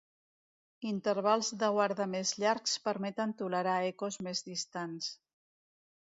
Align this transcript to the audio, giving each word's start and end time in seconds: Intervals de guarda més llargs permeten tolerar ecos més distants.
Intervals 0.91 1.49
de 1.63 1.67
guarda 1.75 2.07
més 2.13 2.31
llargs 2.43 2.73
permeten 2.87 3.35
tolerar 3.41 3.75
ecos 3.91 4.17
més 4.29 4.41
distants. 4.49 5.11